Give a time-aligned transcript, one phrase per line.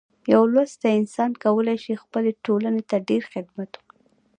[0.33, 3.97] یو لوستی انسان کولی شي خپلې ټولنې ته ډیر خدمت وکړي.